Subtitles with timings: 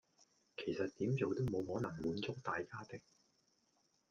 [0.57, 2.99] 其實點做都冇可能滿足大家的